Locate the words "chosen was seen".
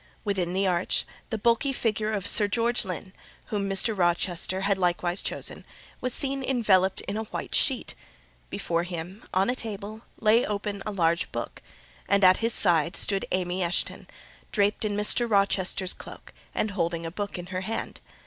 5.21-6.43